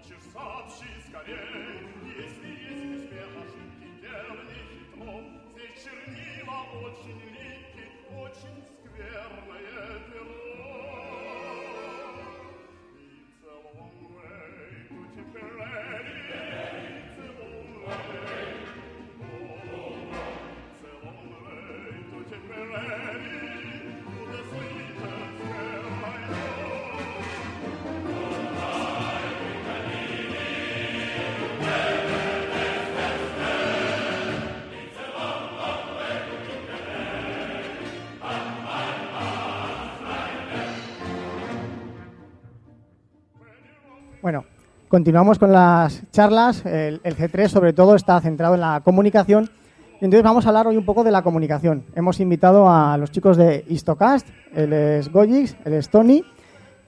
[0.00, 1.36] Лучше сообщи скорей,
[2.16, 5.12] если есть успех, ошибки верный хитро.
[5.52, 7.88] Здесь чернила очень липкие,
[8.18, 10.59] очень скверное перо.
[44.90, 46.66] Continuamos con las charlas.
[46.66, 49.48] El, G3 sobre todo está centrado en la comunicación.
[50.00, 51.84] Entonces vamos a hablar hoy un poco de la comunicación.
[51.94, 56.24] Hemos invitado a los chicos de Istocast, él es Gojix, él Tony.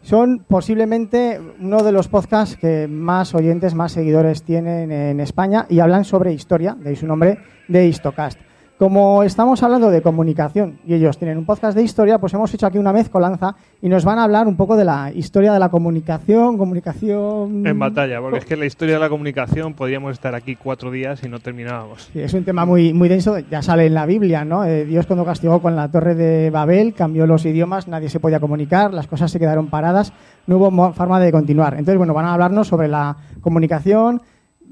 [0.03, 5.79] Son posiblemente uno de los podcasts que más oyentes, más seguidores tienen en España y
[5.79, 8.41] hablan sobre historia, de ahí su nombre, de Istocast.
[8.83, 12.67] Como estamos hablando de comunicación y ellos tienen un podcast de historia, pues hemos hecho
[12.67, 15.69] aquí una mezcolanza y nos van a hablar un poco de la historia de la
[15.69, 17.65] comunicación, comunicación...
[17.65, 21.23] En batalla, porque es que la historia de la comunicación podríamos estar aquí cuatro días
[21.23, 22.11] y no terminábamos.
[22.13, 24.65] Sí, es un tema muy, muy denso, ya sale en la Biblia, ¿no?
[24.65, 28.41] Eh, Dios cuando castigó con la torre de Babel, cambió los idiomas, nadie se podía
[28.41, 30.13] comunicar, las cosas se quedaron paradas,
[30.49, 31.75] no hubo forma de continuar.
[31.75, 34.23] Entonces, bueno, van a hablarnos sobre la comunicación,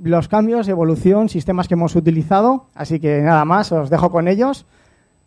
[0.03, 2.67] los cambios, evolución, sistemas que hemos utilizado.
[2.75, 4.67] Así que nada más, os dejo con ellos.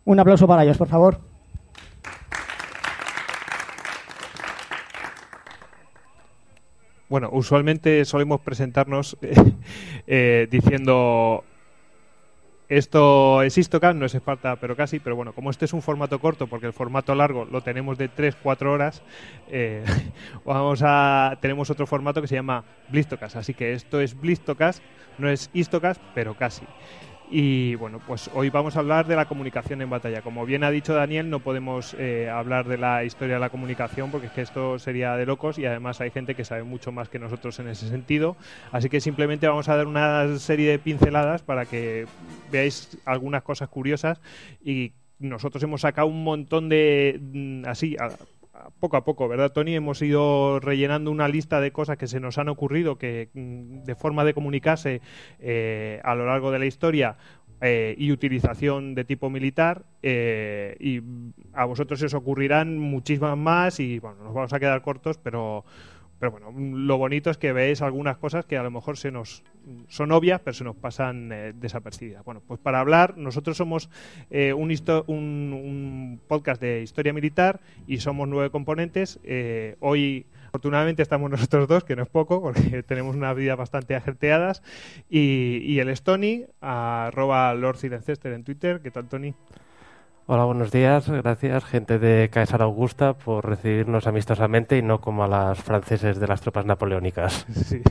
[0.04, 1.20] Un aplauso para ellos, por favor.
[7.08, 9.16] Bueno, usualmente solemos presentarnos
[10.06, 11.44] eh, diciendo
[12.68, 14.98] esto es Histocast, no es Esparta, pero casi.
[14.98, 18.10] Pero bueno, como este es un formato corto, porque el formato largo lo tenemos de
[18.10, 19.02] 3-4 horas,
[19.48, 19.84] eh,
[20.44, 23.36] vamos a tenemos otro formato que se llama Blistocast.
[23.36, 24.82] Así que esto es Blistocast,
[25.18, 26.64] no es Histocast, pero casi.
[27.36, 30.22] Y bueno, pues hoy vamos a hablar de la comunicación en batalla.
[30.22, 34.12] Como bien ha dicho Daniel, no podemos eh, hablar de la historia de la comunicación
[34.12, 37.08] porque es que esto sería de locos y además hay gente que sabe mucho más
[37.08, 38.36] que nosotros en ese sentido.
[38.70, 42.06] Así que simplemente vamos a dar una serie de pinceladas para que
[42.52, 44.20] veáis algunas cosas curiosas
[44.64, 47.96] y nosotros hemos sacado un montón de mm, así
[48.80, 49.74] poco a poco, ¿verdad, Tony?
[49.74, 53.94] Hemos ido rellenando una lista de cosas que se nos han ocurrido que mm, de
[53.94, 55.00] forma de comunicarse
[55.40, 57.16] eh, a lo largo de la historia
[57.60, 61.00] eh, y utilización de tipo militar eh, y
[61.52, 65.64] a vosotros os ocurrirán muchísimas más y bueno, nos vamos a quedar cortos, pero
[66.24, 69.42] pero bueno, lo bonito es que veis algunas cosas que a lo mejor se nos
[69.88, 72.24] son obvias, pero se nos pasan eh, desapercibidas.
[72.24, 73.90] Bueno, pues para hablar, nosotros somos
[74.30, 74.70] eh, un,
[75.06, 79.20] un, podcast de historia militar y somos nueve componentes.
[79.22, 83.94] Eh, hoy, afortunadamente, estamos nosotros dos, que no es poco, porque tenemos una vida bastante
[83.94, 84.62] ajerteadas.
[85.10, 88.80] Y, y el es Tony, Lord Silencester en Twitter.
[88.80, 89.34] ¿Qué tal, Tony?
[90.26, 91.06] Hola, buenos días.
[91.06, 96.26] Gracias, gente de Caesar Augusta, por recibirnos amistosamente y no como a las franceses de
[96.26, 97.46] las tropas napoleónicas.
[97.52, 97.82] Sí.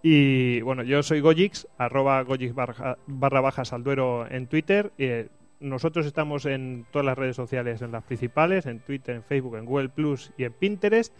[0.00, 2.96] Y bueno, yo soy Gojix, arroba Gojix barra,
[3.40, 4.92] baja salduero en Twitter.
[4.96, 5.26] Eh,
[5.58, 9.64] nosotros estamos en todas las redes sociales, en las principales, en Twitter, en Facebook, en
[9.64, 11.12] Google Plus y en Pinterest.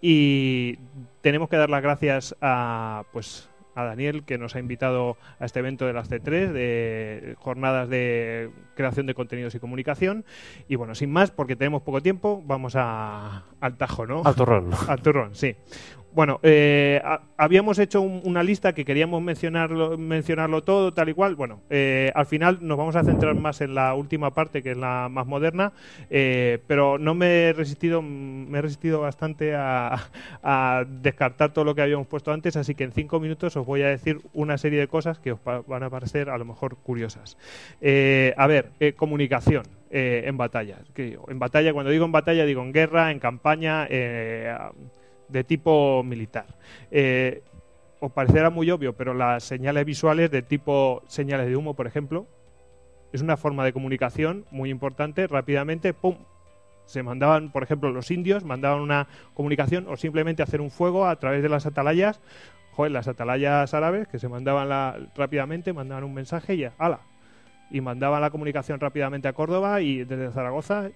[0.00, 0.78] Y
[1.22, 5.60] tenemos que dar las gracias a pues a Daniel que nos ha invitado a este
[5.60, 10.24] evento de las C3 de jornadas de creación de contenidos y comunicación.
[10.68, 14.70] Y bueno sin más porque tenemos poco tiempo vamos a, al tajo no al turrón.
[14.88, 15.56] Al turrón sí
[16.14, 17.00] bueno, eh,
[17.36, 21.36] habíamos hecho una lista que queríamos mencionarlo, mencionarlo todo, tal y cual.
[21.36, 24.76] Bueno, eh, al final nos vamos a centrar más en la última parte, que es
[24.76, 25.72] la más moderna,
[26.10, 29.98] eh, pero no me he resistido, me he resistido bastante a,
[31.02, 33.88] descartar todo lo que habíamos puesto antes, así que en cinco minutos os voy a
[33.88, 37.36] decir una serie de cosas que os van a parecer a lo mejor curiosas.
[37.80, 39.64] a ver, comunicación.
[39.90, 40.78] en batalla.
[40.96, 43.86] En batalla, cuando digo en batalla, digo en guerra, en campaña,
[45.32, 46.46] de tipo militar.
[46.90, 47.42] Eh,
[48.00, 52.26] os parecerá muy obvio, pero las señales visuales de tipo señales de humo, por ejemplo,
[53.12, 55.26] es una forma de comunicación muy importante.
[55.26, 56.16] Rápidamente, ¡pum!
[56.84, 61.16] Se mandaban, por ejemplo, los indios mandaban una comunicación o simplemente hacer un fuego a
[61.16, 62.20] través de las atalayas.
[62.72, 67.00] Joder, las atalayas árabes que se mandaban la, rápidamente, mandaban un mensaje y ¡ala!
[67.70, 70.90] Y mandaban la comunicación rápidamente a Córdoba y desde Zaragoza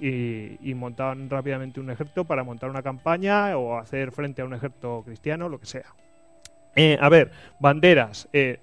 [0.00, 5.02] y, montaban rápidamente un ejército para montar una campaña o hacer frente a un ejército
[5.04, 5.86] cristiano, lo que sea.
[6.76, 7.30] Eh, a ver,
[7.60, 8.58] banderas eh,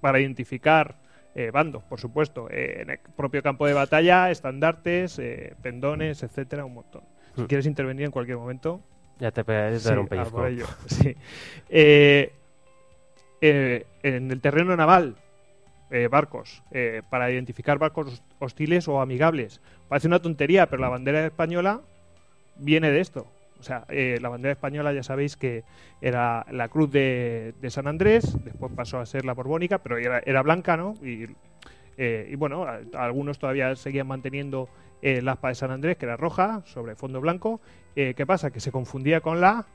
[0.00, 0.96] para identificar
[1.34, 5.20] eh, bandos, por supuesto, en el propio campo de batalla, estandartes,
[5.62, 7.02] pendones, etcétera, un montón.
[7.34, 7.46] Si mm.
[7.46, 8.80] quieres intervenir en cualquier momento.
[9.18, 10.46] Ya te pe- Sí, dar un pellizco.
[10.46, 11.16] ello, sí.
[11.68, 12.32] Eh,
[13.40, 15.16] eh, en el terreno naval,
[15.92, 19.60] eh, barcos, eh, para identificar barcos hostiles o amigables.
[19.88, 21.82] Parece una tontería, pero la bandera española
[22.56, 23.26] viene de esto.
[23.60, 25.64] O sea, eh, la bandera española ya sabéis que
[26.00, 30.78] era la cruz de, San Andrés, después pasó a ser la borbónica, pero era, blanca,
[30.78, 30.94] ¿no?
[31.02, 31.26] Y,
[31.98, 34.68] eh, y bueno, algunos todavía seguían manteniendo
[35.02, 37.60] el aspa de San Andrés, que era roja, sobre fondo blanco.
[37.94, 38.50] ¿Qué pasa?
[38.50, 39.66] Que se confundía con la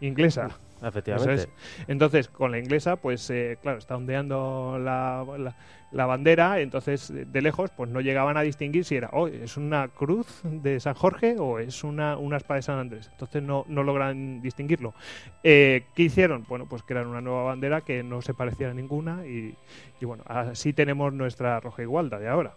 [0.00, 0.48] inglesa.
[0.82, 1.34] Efectivamente.
[1.34, 1.48] Eso es.
[1.88, 5.54] Entonces, con la inglesa, pues eh, claro, está ondeando la, la-
[5.92, 9.88] la bandera, entonces de lejos, pues no llegaban a distinguir si era, oh, es una
[9.88, 13.08] cruz de San Jorge o es una, una aspa de San Andrés.
[13.10, 14.94] Entonces no, no logran distinguirlo.
[15.42, 16.44] Eh, ¿Qué hicieron?
[16.48, 19.56] Bueno, pues crearon una nueva bandera que no se pareciera a ninguna y,
[20.00, 22.52] y bueno, así tenemos nuestra roja igualdad de ahora.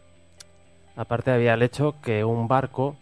[0.95, 2.95] Aparte había el hecho que un barco,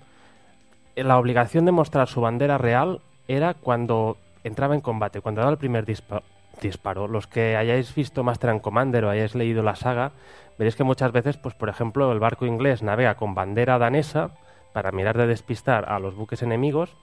[0.95, 5.57] la obligación de mostrar su bandera real era cuando entraba en combate, cuando daba el
[5.57, 6.23] primer dispa-
[6.61, 7.07] disparo.
[7.07, 10.11] Los que hayáis visto Master and Commander o hayáis leído la saga,
[10.57, 14.31] veréis que muchas veces, pues por ejemplo, el barco inglés navega con bandera danesa
[14.73, 16.95] para mirar de despistar a los buques enemigos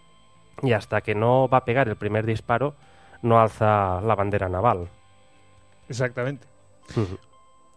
[0.62, 2.74] y hasta que no va a pegar el primer disparo
[3.22, 4.88] no alza la bandera naval.
[5.88, 6.46] Exactamente.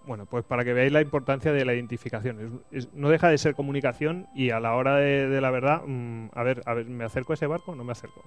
[0.06, 2.64] Bueno, pues para que veáis la importancia de la identificación.
[2.72, 5.82] Es- es- no deja de ser comunicación y a la hora de, de la verdad,
[5.86, 8.22] mm, a ver, a ver, ¿me acerco a ese barco o no me acerco?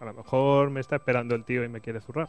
[0.00, 2.28] A lo mejor me está esperando el tío y me quiere zurrar.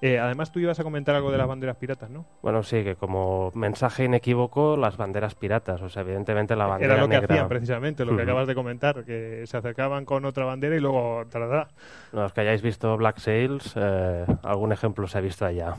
[0.00, 2.24] Eh, además, tú ibas a comentar algo de las banderas piratas, ¿no?
[2.40, 7.02] Bueno, sí, que como mensaje inequívoco las banderas piratas, o sea, evidentemente la bandera Era
[7.02, 10.46] lo que negra- hacían precisamente, lo que acabas de comentar, que se acercaban con otra
[10.46, 11.24] bandera y luego...
[12.12, 15.76] Los que hayáis visto Black Sails, eh, algún ejemplo se ha visto allá.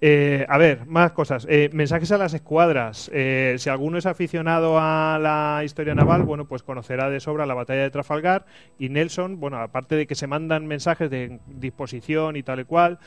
[0.00, 1.46] Eh, a ver, más cosas.
[1.48, 3.10] Eh, mensajes a las escuadras.
[3.14, 7.54] Eh, si alguno es aficionado a la historia naval, bueno, pues conocerá de sobra la
[7.54, 8.44] batalla de Trafalgar
[8.78, 12.98] y Nelson, bueno, aparte de que se mandan mensajes de disposición y tal y cual,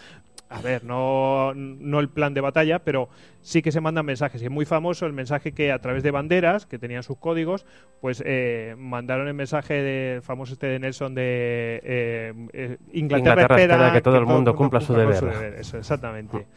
[0.50, 3.09] a ver, no, no el plan de batalla, pero
[3.41, 4.41] sí que se mandan mensajes.
[4.41, 7.65] Y es muy famoso el mensaje que a través de banderas, que tenían sus códigos,
[8.01, 13.56] pues eh, mandaron el mensaje del famoso este de Nelson de eh, eh, Inglaterra, Inglaterra
[13.62, 15.56] espera que todo el mundo cumpla su deber.
[15.57, 16.47] Eso, exactamente.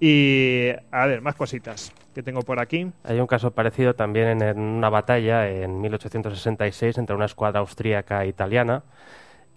[0.00, 2.90] Y a ver, más cositas que tengo por aquí.
[3.04, 8.24] Hay un caso parecido también en, en una batalla en 1866 entre una escuadra austríaca
[8.24, 8.84] e italiana,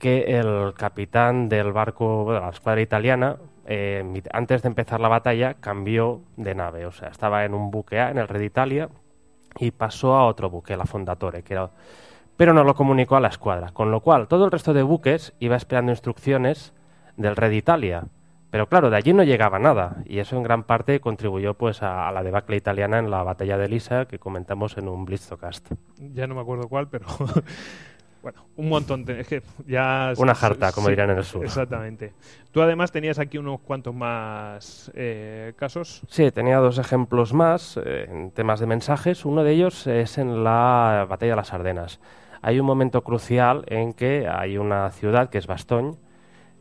[0.02, 3.38] que el capitán del barco, bueno, la escuadra italiana,
[3.68, 4.04] eh,
[4.34, 8.10] antes de empezar la batalla cambió de nave, o sea, estaba en un buque A,
[8.10, 8.90] en el Red Italia,
[9.60, 11.70] y pasó a otro buque, la Fondatore, que era
[12.36, 15.34] pero no lo comunicó a la escuadra, con lo cual todo el resto de buques
[15.40, 16.74] iba esperando instrucciones
[17.16, 18.06] del Red Italia.
[18.50, 22.08] Pero claro, de allí no llegaba nada, y eso en gran parte contribuyó pues a,
[22.08, 25.72] a la debacle italiana en la batalla de Lisa que comentamos en un Blitzocast.
[26.00, 27.06] Ya no me acuerdo cuál, pero
[28.22, 29.06] bueno, un montón.
[29.06, 31.44] de- es que ya Una jarta, como dirán en el sur.
[31.44, 32.14] Exactamente.
[32.52, 36.02] Tú además tenías aquí unos cuantos más eh, casos.
[36.08, 39.26] Sí, tenía dos ejemplos más eh, en temas de mensajes.
[39.26, 42.00] Uno de ellos es en la batalla de las Ardenas.
[42.42, 45.96] Hay un momento crucial en que hay una ciudad que es Bastogne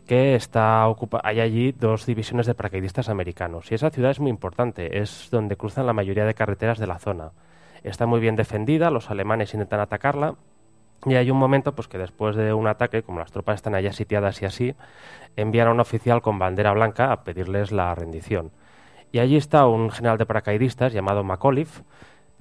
[0.07, 4.31] que está ocupa hay allí dos divisiones de paracaidistas americanos y esa ciudad es muy
[4.31, 7.31] importante, es donde cruzan la mayoría de carreteras de la zona.
[7.85, 10.35] Está muy bien defendida, los alemanes intentan atacarla
[11.07, 13.92] y hay un momento pues que después de un ataque, como las tropas están allá
[13.92, 14.75] sitiadas y así,
[15.37, 18.50] envían a un oficial con bandera blanca a pedirles la rendición.
[19.12, 21.83] Y allí está un general de paracaidistas llamado McAuliffe,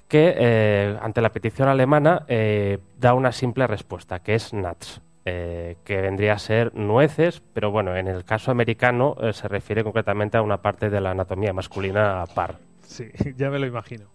[0.07, 5.77] que eh, ante la petición alemana eh, da una simple respuesta, que es nuts, eh,
[5.83, 10.41] que vendría a ser nueces, pero bueno, en el caso americano se refiere concretamente a
[10.41, 12.57] una parte de la anatomía masculina par.
[12.81, 14.07] Sí, ya me lo imagino.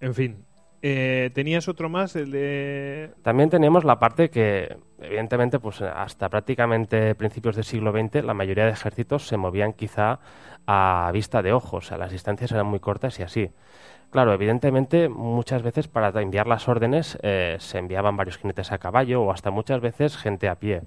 [0.00, 0.44] En fin.
[0.84, 2.16] Eh, ¿Tenías otro más?
[2.16, 3.10] El de...
[3.22, 8.66] También tenemos la parte que, evidentemente, pues hasta prácticamente principios del siglo XX, la mayoría
[8.66, 10.18] de ejércitos se movían quizá
[10.66, 13.50] a vista de ojos, o sea, las distancias eran muy cortas y así.
[14.10, 19.22] Claro, evidentemente, muchas veces para enviar las órdenes eh, se enviaban varios jinetes a caballo
[19.22, 20.82] o hasta muchas veces gente a pie.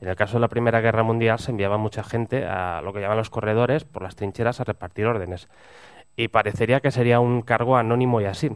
[0.00, 3.00] En el caso de la Primera Guerra Mundial se enviaba mucha gente a lo que
[3.00, 5.48] llaman los corredores por las trincheras a repartir órdenes.
[6.16, 8.50] Y parecería que sería un cargo anónimo y así.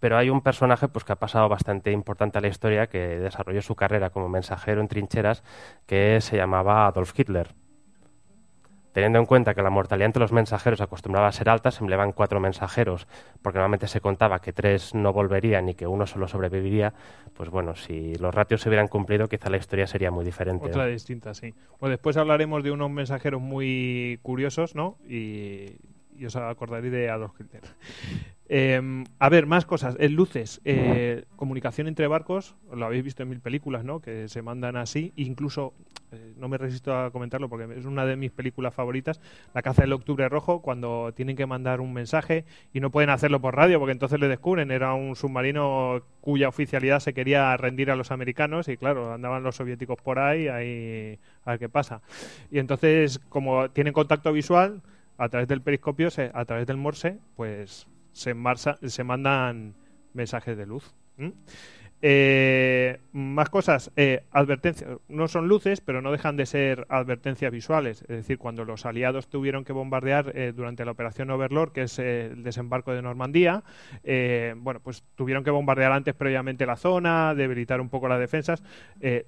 [0.00, 3.62] Pero hay un personaje pues, que ha pasado bastante importante a la historia, que desarrolló
[3.62, 5.42] su carrera como mensajero en trincheras,
[5.86, 7.54] que se llamaba Adolf Hitler.
[8.92, 12.12] Teniendo en cuenta que la mortalidad entre los mensajeros acostumbraba a ser alta, se empleaban
[12.12, 13.06] cuatro mensajeros,
[13.42, 16.94] porque normalmente se contaba que tres no volverían y que uno solo sobreviviría,
[17.34, 20.66] pues bueno, si los ratios se hubieran cumplido, quizá la historia sería muy diferente.
[20.66, 21.54] Otra distinta, sí.
[21.78, 24.96] Pues después hablaremos de unos mensajeros muy curiosos, ¿no?
[25.06, 25.76] Y,
[26.16, 27.62] y os acordaréis de Adolf Hitler.
[28.50, 29.94] Em, a ver, más cosas.
[29.98, 34.00] En luces, eh, comunicación entre barcos, lo habéis visto en mil películas, ¿no?
[34.00, 35.12] Que se mandan así.
[35.16, 35.74] Incluso,
[36.12, 39.20] eh, no me resisto a comentarlo porque es una de mis películas favoritas,
[39.52, 43.38] La caza del octubre rojo, cuando tienen que mandar un mensaje y no pueden hacerlo
[43.40, 44.70] por radio porque entonces le descubren.
[44.70, 49.56] Era un submarino cuya oficialidad se quería rendir a los americanos y claro, andaban los
[49.56, 52.00] soviéticos por ahí, ahí a ver qué pasa.
[52.50, 54.80] Y entonces, como tienen contacto visual,
[55.18, 58.34] a través del periscopio, se- a través del morse, pues se,
[58.88, 59.74] se mandan
[60.12, 60.94] mensajes de luz.
[62.00, 64.98] Eh, más cosas, eh, advertencias.
[65.08, 68.02] No son luces, pero no dejan de ser advertencias visuales.
[68.02, 71.98] Es decir, cuando los aliados tuvieron que bombardear eh, durante la operación Overlord, que es
[71.98, 73.64] el desembarco de Normandía,
[74.56, 78.62] bueno, pues tuvieron que bombardear antes previamente la zona, debilitar un poco las defensas.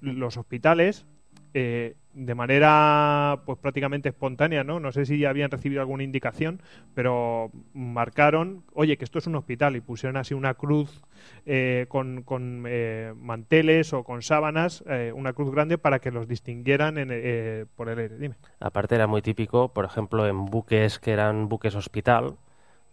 [0.01, 1.05] Los hospitales,
[1.53, 4.79] eh, de manera pues prácticamente espontánea, ¿no?
[4.79, 6.61] No sé si ya habían recibido alguna indicación,
[6.93, 11.01] pero marcaron, oye, que esto es un hospital y pusieron así una cruz
[11.45, 16.27] eh, con, con, eh, manteles o con sábanas, eh, una cruz grande para que los
[16.27, 18.31] distinguieran en, por el aire.
[18.59, 22.35] Aparte era muy típico, por ejemplo, en buques que eran buques hospital,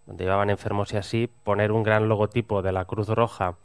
[0.07, 3.57] donde llevaban enfermos y así, poner un gran logotipo de la Cruz Roja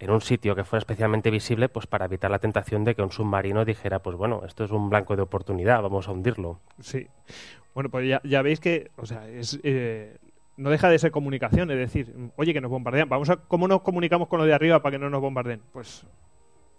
[0.00, 3.10] en un sitio que fuera especialmente visible, pues para evitar la tentación de que un
[3.10, 6.60] submarino dijera, pues bueno, esto es un blanco de oportunidad, vamos a hundirlo.
[6.80, 7.08] Sí.
[7.74, 10.16] Bueno, pues ya, veis que, o sea, es, eh,
[10.56, 13.08] no deja de ser comunicación, es decir, oye, que nos bombardean.
[13.08, 15.62] Vamos a, ¿Cómo nos comunicamos con los de arriba para que no nos bombardeen?
[15.72, 16.04] Pues,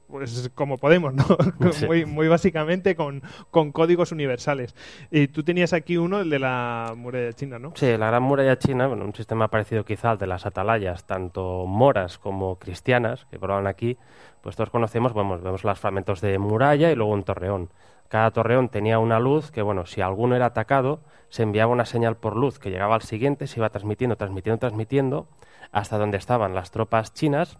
[0.10, 1.24] pues como podemos, ¿no?
[1.72, 1.86] Sí.
[1.86, 4.75] muy, muy básicamente con, con códigos universales.
[5.12, 7.74] Y tú tenías aquí uno, el de la muralla china, ¿no?
[7.75, 11.66] Sí, la Gran Muralla China, bueno, un sistema parecido quizá al de las atalayas, tanto
[11.68, 13.98] moras como cristianas, que probaban aquí,
[14.42, 17.70] pues todos conocemos, vamos, vemos los fragmentos de muralla y luego un torreón.
[18.08, 22.18] Cada torreón tenía una luz que, bueno, si alguno era atacado, se enviaba una señal
[22.18, 25.28] por luz que llegaba al siguiente, se iba transmitiendo, transmitiendo, transmitiendo,
[25.72, 27.60] hasta donde estaban las tropas chinas,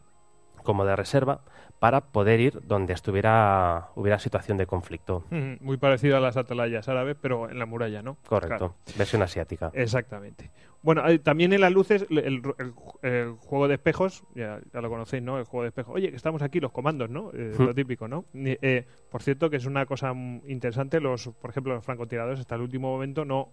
[0.63, 1.41] como de reserva,
[1.79, 5.24] para poder ir donde estuviera hubiera situación de conflicto.
[5.62, 8.17] Muy parecido a las atalayas árabes, pero en la muralla, ¿no?
[8.27, 8.75] Correcto, Claro.
[8.98, 9.71] versión asiática.
[9.74, 10.51] Exactamente.
[10.81, 14.89] Bueno, también en las luces, el, el- el- el juego de espejos, ya, ya lo
[14.89, 15.38] conocéis, ¿no?
[15.38, 15.95] El juego de espejos.
[15.95, 17.31] Oye, que estamos aquí, los comandos, ¿no?
[17.33, 18.25] Eh, lo típico, ¿no?
[18.33, 20.13] Eh, por cierto, que es una cosa
[20.48, 23.50] interesante, los, por ejemplo, los francotiradores hasta el último momento no,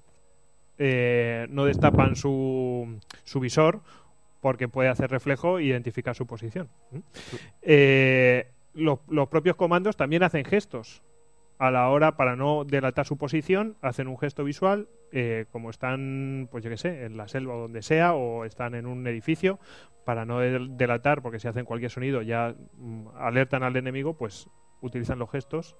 [0.78, 3.80] eh, no destapan su, su visor
[4.46, 6.68] porque puede hacer reflejo e identificar su posición.
[6.92, 7.02] ¿m?
[7.62, 11.02] Eh, los, los propios comandos también hacen gestos
[11.58, 16.46] a la hora para no delatar su posición, hacen un gesto visual, eh, como están,
[16.52, 19.58] pues yo qué sé, en la selva o donde sea, o están en un edificio,
[20.04, 24.48] para no del- delatar, porque si hacen cualquier sonido ya mm, alertan al enemigo, pues
[24.80, 25.76] utilizan los gestos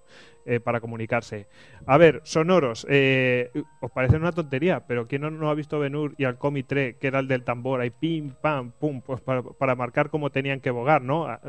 [0.46, 1.46] eh, para comunicarse.
[1.86, 3.50] A ver, sonoros, eh,
[3.80, 7.06] os parece una tontería, pero ¿quién no, no ha visto Benur y al Comitre, que
[7.08, 10.70] era el del tambor, ahí pim, pam, pum, pues para, para marcar cómo tenían que
[10.70, 11.26] bogar, ¿no?
[11.26, 11.40] Ah,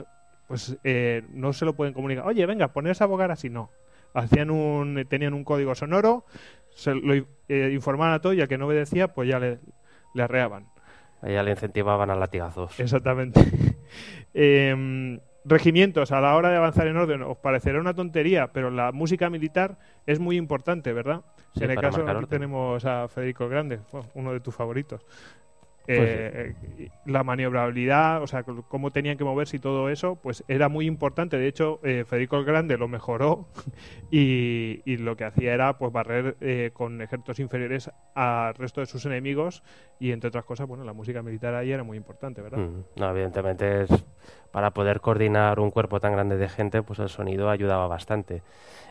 [0.48, 2.26] Pues eh, no se lo pueden comunicar.
[2.26, 3.72] Oye, venga, ponerse a bogar así, no
[4.14, 6.26] hacían un tenían un código sonoro
[6.70, 7.14] se lo
[7.48, 9.60] informaban a todo y al que no obedecía pues ya le,
[10.14, 10.66] le arreaban
[11.22, 12.74] Allá le incentivaban a latigazos.
[12.78, 13.42] exactamente
[14.34, 18.92] Em, regimientos a la hora de avanzar en orden os parecerá una tontería pero la
[18.92, 21.22] música militar es muy importante verdad
[21.56, 23.80] Sí, en el caso aquí tenemos a Federico Grande
[24.14, 25.06] uno de tus favoritos
[25.94, 30.70] Pues Eh, la maniobrabilidad, o sea, cómo tenían que moverse y todo eso, pues era
[30.70, 31.38] muy importante.
[31.38, 33.48] De hecho, eh, Federico el Grande lo mejoró
[34.12, 38.88] y, y lo que hacía era pues barrer eh, con ejércitos inferiores al resto de
[38.88, 39.64] sus enemigos
[40.00, 42.60] y entre otras cosas, bueno, la música militar ahí era muy importante, ¿verdad?
[42.60, 43.90] Mm, No, evidentemente es
[44.52, 48.42] para poder coordinar un cuerpo tan grande de gente, pues el sonido ayudaba bastante.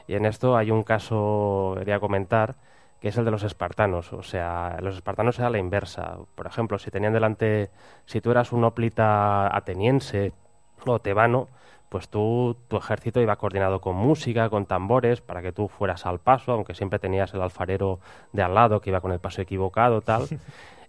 [0.06, 2.54] Y en esto hay un caso, quería comentar,
[3.00, 4.12] que es el de los espartanos.
[4.12, 6.18] O sea, los espartanos era la inversa.
[6.34, 7.70] Por ejemplo, si tenían delante,
[8.06, 10.32] si tú eras un hoplita ateniense
[10.86, 11.48] o tebano,
[11.88, 16.18] pues tú, tu ejército iba coordinado con música, con tambores, para que tú fueras al
[16.18, 18.00] paso, aunque siempre tenías el alfarero
[18.32, 20.26] de al lado que iba con el paso equivocado, tal.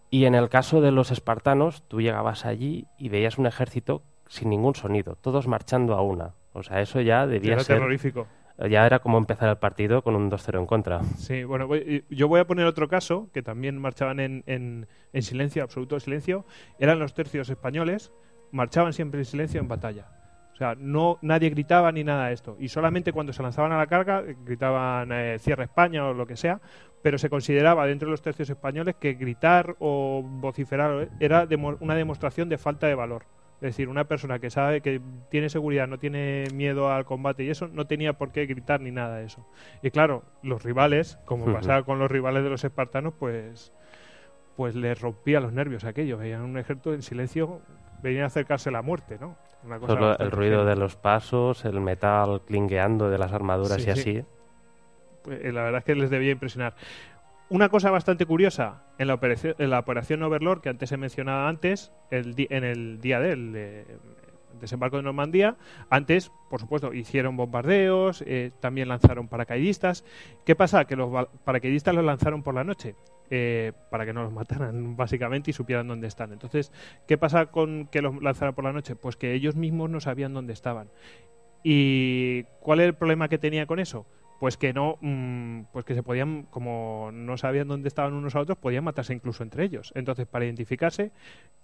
[0.09, 4.49] Y en el caso de los espartanos, tú llegabas allí y veías un ejército sin
[4.49, 6.31] ningún sonido, todos marchando a una.
[6.53, 7.75] O sea, eso ya debía Era ser.
[7.75, 8.25] terrorífico.
[8.69, 11.03] Ya era como empezar el partido con un 2-0 en contra.
[11.17, 15.21] Sí, bueno, voy- yo voy a poner otro caso, que también marchaban en, en- en
[15.21, 16.43] silencio, absoluto silencio.
[16.79, 18.11] Eran los tercios españoles,
[18.51, 20.07] marchaban siempre en silencio en batalla.
[20.53, 22.57] O sea, no, nadie gritaba ni nada de esto.
[22.59, 26.59] Y solamente cuando se lanzaban a la carga, gritaban eh, España o lo que sea,
[27.03, 31.47] pero se consideraba dentro de los tercios españoles que gritar o vociferar eh, era
[31.79, 33.25] una demostración de falta de valor.
[33.57, 37.49] Es decir, una persona que sabe que tiene seguridad, no tiene miedo al combate y
[37.49, 39.47] eso, no tenía por qué gritar ni nada de eso.
[39.81, 43.73] Y claro, los rivales, como pasaba con los rivales de los espartanos, pues
[44.57, 46.17] pues les rompía los nervios aquello.
[46.17, 47.61] Veían un ejército en silencio,
[48.01, 49.37] venían a acercarse la muerte, ¿no?
[49.85, 54.23] Solo el ruido de los pasos, el metal clingueando de las armaduras y así.
[55.23, 56.73] Pues, eh, la verdad es que les debía impresionar.
[57.49, 61.47] Una cosa bastante curiosa en la operación, en la operación Overlord, que antes he mencionado
[61.47, 63.85] antes, en el día del
[64.59, 65.55] desembarco de Normandía,
[65.89, 70.03] antes, por supuesto, hicieron bombardeos, eh, también lanzaron paracaidistas.
[70.45, 70.85] ¿Qué pasa?
[70.85, 72.95] Que los paracaidistas los lanzaron por la noche.
[73.29, 76.31] Eh, para que no los mataran básicamente y supieran dónde están.
[76.31, 76.71] Entonces,
[77.07, 78.95] ¿qué pasa con que los lanzaran por la noche?
[78.95, 80.89] Pues que ellos mismos no sabían dónde estaban.
[81.63, 84.05] ¿Y cuál es el problema que tenía con eso?
[84.39, 88.39] Pues que no mm, pues que se podían como no sabían dónde estaban unos a
[88.39, 91.11] otros podían matarse incluso entre ellos entonces para identificarse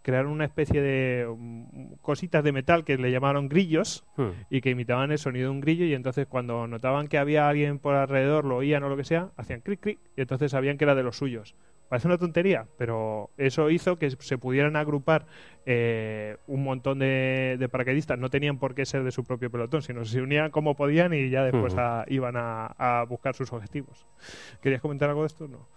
[0.01, 4.29] crearon una especie de mm, cositas de metal que le llamaron grillos hmm.
[4.49, 7.79] y que imitaban el sonido de un grillo y entonces cuando notaban que había alguien
[7.79, 10.85] por alrededor lo oían o lo que sea hacían clic clic y entonces sabían que
[10.85, 11.55] era de los suyos
[11.93, 15.27] Parece una tontería, pero eso hizo que se pudieran agrupar
[15.67, 18.17] eh, un montón de, paracaidistas.
[18.17, 21.29] No tenían por qué ser de su propio pelotón, sino se unían como podían y
[21.29, 21.75] ya después
[22.07, 24.07] iban a, buscar sus objetivos.
[24.59, 25.47] ¿Querías comentar algo de esto?
[25.47, 25.67] No.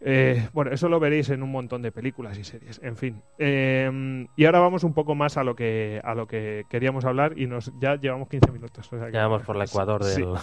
[0.00, 3.22] Eh, bueno, eso lo veréis en un montón de películas y series, en fin.
[3.38, 7.38] Em, y ahora vamos un poco más a lo que a lo que queríamos hablar
[7.38, 8.90] y nos ya llevamos 15 minutos.
[9.12, 10.34] ya vamos por el ecuador del...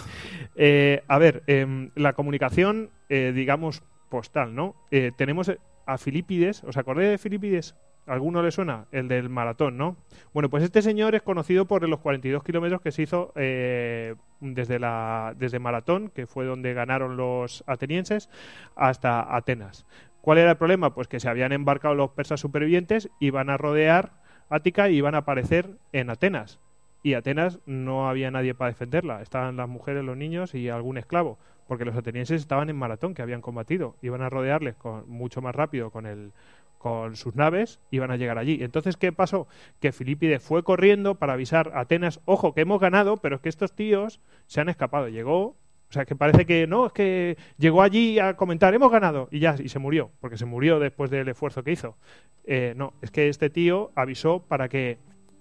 [0.56, 4.74] Eh, a ver, em, la comunicación, digamos, postal, ¿no?
[4.90, 5.50] Eh, tenemos
[5.86, 7.74] a Filipides, ¿os acordáis de Filipides?
[8.06, 8.86] ¿Alguno le suena?
[8.90, 9.96] El del maratón, ¿no?
[10.32, 14.78] Bueno, pues este señor es conocido por los 42 kilómetros que se hizo eh, desde,
[14.78, 18.30] la, desde Maratón, que fue donde ganaron los atenienses,
[18.76, 19.86] hasta Atenas.
[20.22, 20.94] ¿Cuál era el problema?
[20.94, 24.12] Pues que se habían embarcado los persas supervivientes, iban a rodear
[24.48, 26.60] Ática y iban a aparecer en Atenas.
[27.02, 29.20] Y Atenas no había nadie para defenderla.
[29.20, 31.38] Estaban las mujeres, los niños y algún esclavo
[31.68, 35.54] porque los atenienses estaban en maratón, que habían combatido, iban a rodearles con, mucho más
[35.54, 36.32] rápido con el
[36.78, 38.58] con sus naves iban a llegar allí.
[38.62, 39.48] Entonces, ¿qué pasó?
[39.80, 43.48] Que Filipides fue corriendo para avisar a Atenas, ojo, que hemos ganado, pero es que
[43.48, 45.08] estos tíos se han escapado.
[45.08, 45.56] Llegó, o
[45.90, 49.56] sea, que parece que no, es que llegó allí a comentar, hemos ganado, y ya,
[49.58, 51.96] y se murió, porque se murió después del esfuerzo que hizo.
[52.44, 54.98] Eh, no, es que este tío avisó para que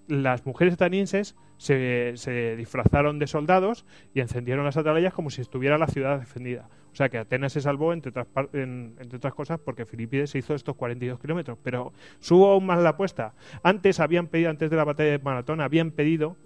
[0.07, 5.87] las mujeres atenienses se, disfrazaron de soldados y encendieron las atalayas como si estuviera la
[5.87, 6.69] ciudad defendida.
[6.91, 10.55] O sea que Atenas se salvó, entre otras, entre otras cosas, porque Filipides se hizo
[10.55, 11.57] estos 42 kilómetros.
[11.61, 13.33] Pero subo aún más la apuesta.
[13.61, 16.37] Antes habían pedido, antes de la batalla de Maratón, habían pedido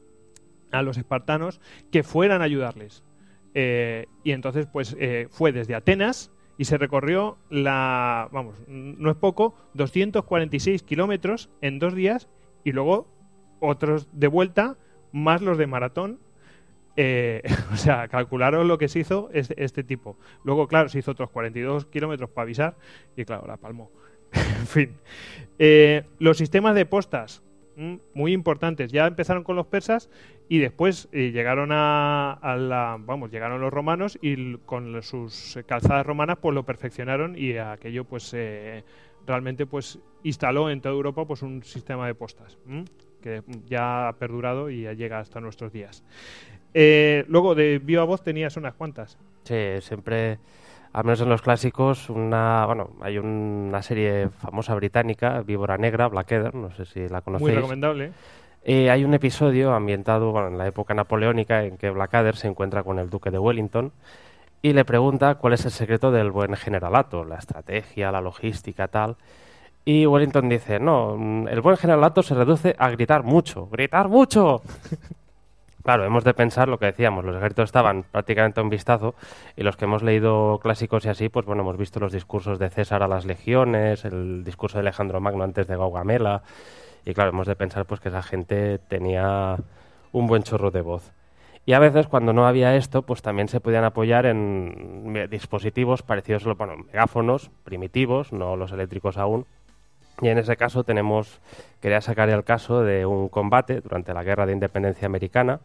[0.72, 3.04] a los espartanos que fueran a ayudarles.
[3.54, 9.18] Eh, y entonces, pues, eh, fue desde Atenas y se recorrió la, vamos, no es
[9.18, 12.30] poco, 246 kilómetros en dos días
[12.64, 13.21] y luego
[13.62, 14.76] otros de vuelta,
[15.14, 16.20] más los de maratón.
[16.98, 20.18] Eh, o sea, calcularon lo que se hizo este, este, tipo.
[20.44, 22.76] Luego, claro, se hizo otros 42 kilómetros para avisar
[23.16, 23.90] y, claro, la palmó.
[24.34, 24.98] en fin.
[25.58, 27.44] Eh, los sistemas de postas,
[28.14, 28.92] muy importantes.
[28.92, 30.10] Ya empezaron con los persas
[30.50, 32.38] y después eh, llegaron a,
[33.00, 38.36] vamos, llegaron los romanos y con sus calzadas romanas pues lo perfeccionaron y aquello pues
[39.26, 42.58] realmente pues instaló en toda Europa pues un sistema de postas
[43.22, 46.04] que ya ha perdurado y ya llega hasta nuestros días.
[46.74, 49.18] Eh, luego, de viva voz tenías unas cuantas.
[49.44, 50.40] Sí, siempre,
[50.94, 56.56] al menos en los clásicos, una, bueno, hay una serie famosa británica, Víbora Negra, Blackadder,
[56.56, 57.50] no sé si la conocéis.
[57.50, 58.12] Muy recomendable.
[58.64, 63.00] Eh, hay un episodio ambientado en la época napoleónica en que Blackadder se encuentra con
[63.00, 63.92] el duque de Wellington
[64.62, 69.18] y le pregunta cuál es el secreto del buen generalato, la estrategia, la logística, tal.
[69.84, 74.62] Y Wellington dice, no, mm, el buen generalato se reduce a gritar mucho, gritar mucho.
[75.84, 79.16] claro, hemos de pensar lo que decíamos, los ejércitos estaban prácticamente a un vistazo
[79.56, 82.70] y los que hemos leído clásicos y así, pues bueno, hemos visto los discursos de
[82.70, 86.44] César a las legiones, el discurso de Alejandro Magno antes de Gaugamela
[87.06, 89.58] y claro, hemos de pensar pues que esa gente tenía
[90.12, 91.12] un buen chorro de voz.
[91.66, 96.44] Y a veces cuando no había esto, pues también se podían apoyar en dispositivos parecidos,
[96.58, 99.46] bueno, megáfonos primitivos, no los eléctricos aún,
[100.22, 101.40] y en ese caso tenemos,
[101.80, 105.60] quería sacar el caso de un combate durante la Guerra de Independencia Americana.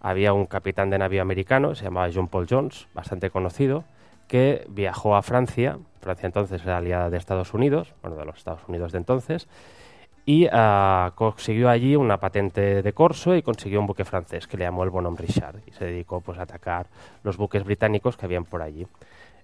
[0.00, 3.84] Había un capitán de navío americano, se llamaba John Paul Jones, bastante conocido,
[4.28, 8.60] que viajó a Francia, Francia entonces era aliada de Estados Unidos, bueno, de los Estados
[8.68, 9.48] Unidos de entonces,
[10.28, 14.64] y ah, consiguió allí una patente de corso y consiguió un buque francés que le
[14.64, 16.86] llamó el Bonhomme Richard y se dedicó pues, a atacar
[17.22, 18.86] los buques británicos que habían por allí.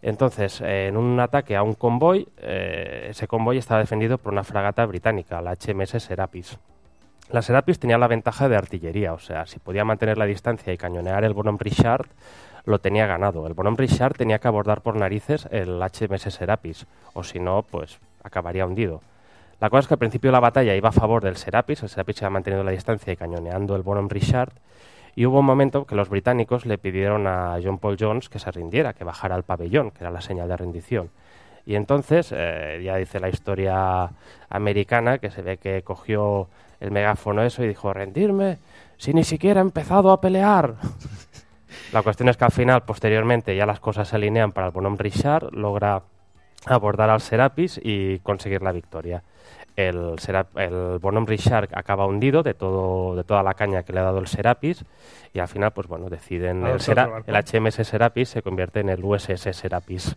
[0.02, 4.84] Entonces, en un ataque a un convoy, eh, ese convoy estaba defendido por una fragata
[4.84, 6.58] británica, la HMS Serapis.
[7.30, 10.76] La Serapis tenía la ventaja de artillería, o sea, si podía mantener la distancia y
[10.76, 12.06] cañonear el Bonhomme Richard,
[12.66, 13.46] lo tenía ganado.
[13.46, 17.98] El Bonhomme Richard tenía que abordar por narices el HMS Serapis, o si no, pues
[18.22, 19.00] acabaría hundido.
[19.60, 22.16] La cosa es que al principio la batalla iba a favor del Serapis, el Serapis
[22.16, 24.52] se ha mantenido la distancia y cañoneando el Bonhomme Richard,
[25.16, 28.50] y hubo un momento que los británicos le pidieron a John Paul Jones que se
[28.50, 31.10] rindiera, que bajara al pabellón, que era la señal de rendición.
[31.66, 34.10] Y entonces, eh, ya dice la historia
[34.50, 36.48] americana, que se ve que cogió
[36.80, 38.58] el megáfono eso y dijo, rendirme,
[38.98, 40.74] si ni siquiera he empezado a pelear.
[41.92, 44.98] la cuestión es que al final, posteriormente, ya las cosas se alinean para el Bonhomme
[44.98, 46.02] Richard, logra
[46.66, 49.22] abordar al Serapis y conseguir la victoria
[49.76, 50.16] el,
[50.56, 54.18] el Bonhomme Richard acaba hundido de todo de toda la caña que le ha dado
[54.18, 54.84] el Serapis
[55.32, 56.78] y al final pues bueno deciden el,
[57.26, 60.16] el, HMS Serapis se convierte en el USS Serapis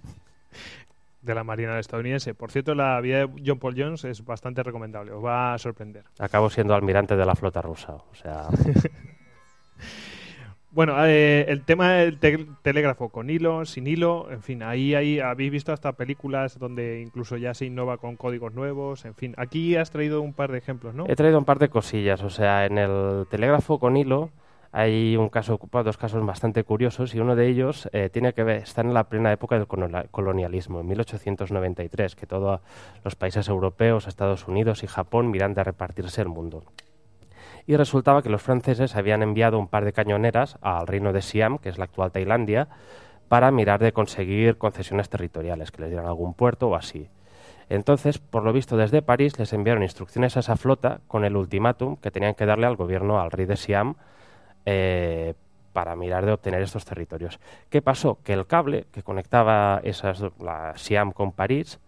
[1.28, 2.34] de la Marina estadounidense.
[2.34, 6.06] Por cierto, la vida de John Paul Jones es bastante recomendable, os va a sorprender.
[6.18, 8.48] Acabo siendo almirante de la flota rusa, o sea...
[10.78, 12.20] Bueno, eh, el tema del
[12.62, 17.36] telégrafo con hilo, sin hilo, en fin, ahí, ahí habéis visto hasta películas donde incluso
[17.36, 19.34] ya se innova con códigos nuevos, en fin.
[19.38, 21.06] Aquí has traído un par de ejemplos, ¿no?
[21.08, 24.30] He traído un par de cosillas, o sea, en el telégrafo con hilo
[24.72, 28.58] hay un caso dos casos bastante curiosos y uno de ellos eh, tiene que ver,
[28.58, 32.62] está en la plena época del colonialismo, en 1893, que todos
[33.04, 36.64] los países europeos, Estados Unidos y Japón miran de repartirse el mundo
[37.68, 41.58] y resultaba que los franceses habían enviado un par de cañoneras al reino de Siam,
[41.58, 42.70] que es la actual Tailandia,
[43.28, 47.10] para mirar de conseguir concesiones territoriales, que les dieran algún puerto o así.
[47.70, 51.98] Entonces, por lo visto desde París, les enviaron instrucciones a esa flota con el ultimátum
[51.98, 53.96] que tenían que darle al gobierno, al rey de Siam,
[54.66, 55.34] eh,
[55.74, 57.38] para mirar de obtener estos territorios.
[57.70, 58.20] ¿Qué pasó?
[58.24, 61.82] Que el cable que conectaba esas, la Siam con París,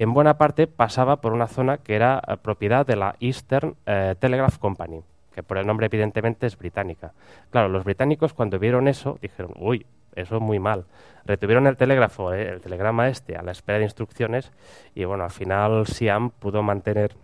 [0.00, 4.16] en buena parte pasaba por una zona que era eh, propiedad de la Eastern eh,
[4.18, 7.12] Telegraph Company que por el nombre evidentemente es británica.
[7.50, 10.86] Claro, los británicos cuando vieron eso dijeron, uy, eso es muy mal.
[11.24, 14.52] Retuvieron el telégrafo, eh, el telegrama este, a la espera de instrucciones
[14.94, 17.14] y bueno, al final Siam pudo mantener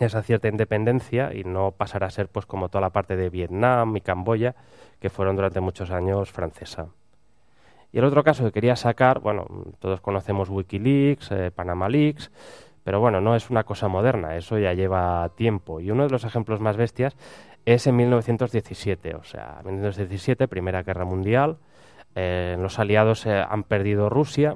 [0.00, 3.96] esa cierta independencia y no pasar a ser pues como toda la parte de Vietnam
[3.96, 4.54] y Camboya
[5.00, 6.88] que fueron durante muchos años francesa.
[7.92, 9.46] Y el otro caso que quería sacar, bueno,
[9.78, 12.28] todos conocemos Wikileaks, eh, Panama Leaks,
[12.84, 15.80] pero bueno, no es una cosa moderna, eso ya lleva tiempo.
[15.80, 17.16] Y uno de los ejemplos más bestias
[17.64, 21.56] es en 1917, o sea, 1917, Primera Guerra Mundial.
[22.14, 24.54] Eh, los aliados eh, han perdido Rusia,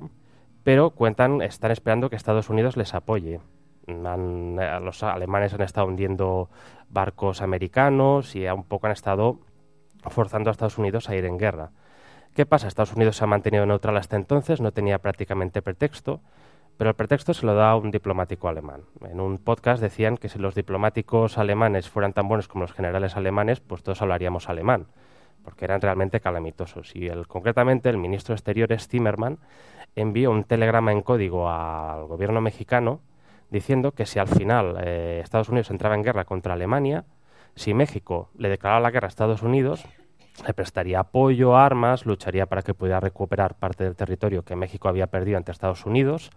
[0.63, 3.41] pero cuentan, están esperando que Estados Unidos les apoye.
[3.87, 6.51] Eh, los alemanes han estado hundiendo
[6.91, 9.41] barcos americanos y un poco han estado
[10.03, 11.71] forzando a Estados Unidos a ir en guerra.
[12.35, 12.69] ¿Qué pasa?
[12.69, 16.21] Estados Unidos se ha mantenido neutral hasta entonces, no tenía prácticamente pretexto.
[16.79, 18.83] Pero el pretexto se lo da un diplomático alemán.
[19.03, 23.17] En un podcast decían que si los diplomáticos alemanes fueran tan buenos como los generales
[23.17, 24.87] alemanes, pues todos hablaríamos alemán,
[25.43, 26.95] porque eran realmente calamitosos.
[26.95, 29.39] Y el, concretamente el ministro de Exteriores, Zimmermann,
[29.97, 33.01] envió un telegrama en código al gobierno mexicano
[33.51, 37.07] diciendo que si al final eh, Estados Unidos entraba en guerra contra Alemania,
[37.57, 39.85] si México le declaraba la guerra a Estados Unidos,
[40.47, 45.07] le prestaría apoyo, armas, lucharía para que pudiera recuperar parte del territorio que México había
[45.07, 46.31] perdido ante Estados Unidos,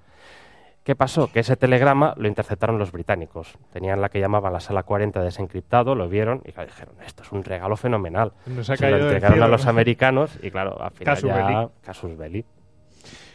[0.84, 1.32] ¿Qué pasó?
[1.32, 3.56] Que ese telegrama lo interceptaron los británicos.
[3.72, 7.44] Tenían la que llamaban la sala 40 desencriptado, lo vieron y dijeron, esto es un
[7.44, 8.34] regalo fenomenal.
[8.64, 11.36] se lo entregaron a los americanos y claro, al final casus ya...
[11.36, 11.68] Belli.
[11.84, 12.46] Casus belli.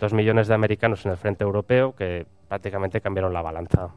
[0.01, 3.91] Dos millones de americanos en el frente europeo que prácticamente cambiaron la balanza.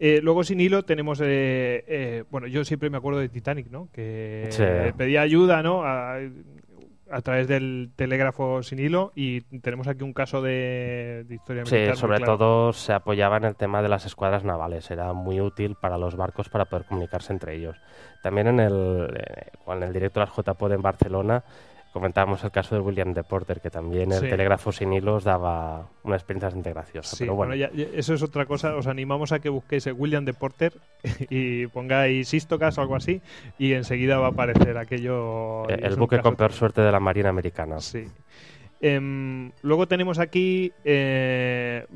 [0.00, 3.88] Eh, luego sin hilo tenemos, eh, eh, bueno, yo siempre me acuerdo de Titanic, ¿no?
[3.92, 5.82] Que pedía ayuda, ¿no?
[7.10, 11.94] a través del telégrafo sin hilo y tenemos aquí un caso de, historia militar.
[11.94, 15.76] Sí, sobre todo se apoyaba en el tema de las escuadras navales, era muy útil
[15.80, 17.76] para los barcos para poder comunicarse entre ellos.
[18.22, 21.44] También en el, eh, el directo de las JPOD en Barcelona
[21.94, 26.16] comentábamos el caso de William de Porter, que también el telégrafo sin hilos daba una
[26.16, 27.16] experiencia bastante graciosa.
[27.16, 28.74] pero bueno, eso es otra cosa.
[28.74, 30.72] Os animamos a que busquéis el William de Porter
[31.30, 33.22] y pongáis Istocas o algo así
[33.60, 35.70] y enseguida va a aparecer aquello.
[35.70, 37.78] Eh, el, buque con peor suerte de la Marina Americana.
[37.78, 38.04] Sí.
[38.80, 40.72] Em, luego tenemos aquí.
[40.84, 41.86] Eh,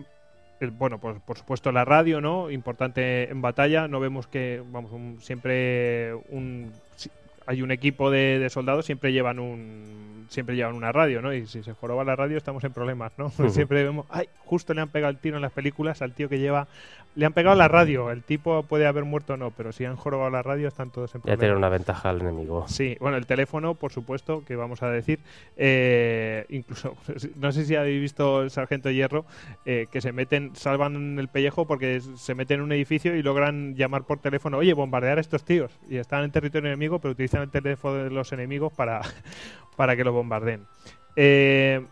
[0.79, 2.53] bueno, pues por supuesto la radio, ¿no?
[2.53, 3.89] Importante en batalla.
[3.89, 4.93] No vemos que, vamos,
[5.25, 6.71] siempre un
[7.49, 11.33] hay un equipo de, soldados, siempre llevan un siempre llevan una radio, ¿no?
[11.33, 13.31] Y si se joroba la radio estamos en problemas, ¿no?
[13.49, 16.39] Siempre vemos, ay, justo le han pegado el tiro en las películas al tío que
[16.39, 16.69] lleva
[17.19, 18.13] le han pegado la radio.
[18.13, 21.13] El tipo puede haber muerto o no, pero si han jorobado la radio están todos
[21.17, 21.37] en problemas.
[21.37, 22.65] Ya tener una ventaja al enemigo.
[22.69, 25.19] Sí, bueno, el teléfono, por supuesto, que vamos a decir.
[25.57, 26.97] Eh, incluso,
[27.37, 29.25] no sé si habéis visto el Sargento Hierro,
[29.67, 33.75] eh, que se meten, salvan el pellejo porque se meten en un edificio y logran
[33.75, 35.73] llamar por teléfono, oye, bombardear a estos tíos.
[35.91, 39.01] Y están en territorio enemigo, pero utilizan el teléfono de los enemigos para,
[39.77, 40.67] para que los bombardeen.
[41.17, 41.85] Eh,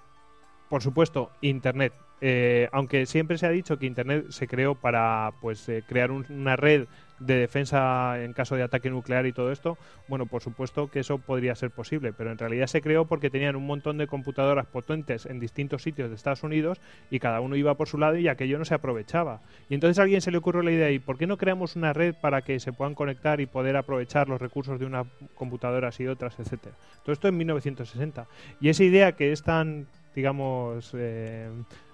[0.68, 5.68] por supuesto, Internet Eh, aunque siempre se ha dicho que Internet se creó para pues
[5.68, 6.86] eh, crear una red
[7.18, 11.18] de defensa en caso de ataque nuclear y todo esto, bueno, por supuesto que eso
[11.18, 15.26] podría ser posible, pero en realidad se creó porque tenían un montón de computadoras potentes
[15.26, 18.58] en distintos sitios de Estados Unidos y cada uno iba por su lado y aquello
[18.58, 19.40] no se aprovechaba.
[19.68, 21.92] Y entonces a alguien se le ocurrió la idea, ¿y por qué no creamos una
[21.92, 26.06] red para que se puedan conectar y poder aprovechar los recursos de unas computadoras y
[26.06, 26.76] otras, etcétera?
[27.02, 28.26] Todo esto en 1960.
[28.60, 31.48] Y esa idea que es tan, digamos, eh,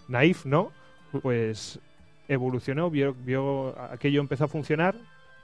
[0.08, 0.72] naif, ¿no?
[1.20, 1.78] Pues
[2.28, 4.94] evolucionó, vio, vio aquello empezó a funcionar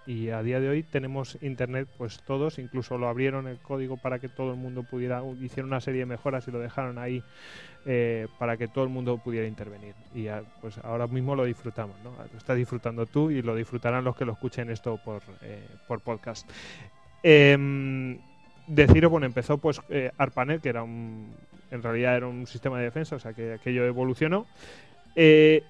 [0.07, 4.19] y a día de hoy tenemos internet pues todos incluso lo abrieron el código para
[4.19, 7.23] que todo el mundo pudiera hicieron una serie de mejoras y lo dejaron ahí
[7.85, 10.29] eh, para que todo el mundo pudiera intervenir y
[10.63, 12.13] pues ahora mismo lo disfrutamos ¿no?
[12.33, 16.01] lo estás disfrutando tú y lo disfrutarán los que lo escuchen esto por, eh, por
[16.01, 16.49] podcast
[17.23, 18.19] eh,
[18.69, 21.35] deciros bueno empezó pues eh, ARPANET que era un
[21.71, 24.47] en realidad era un sistema de defensa o sea que aquello evolucionó
[25.21, 25.65] eh,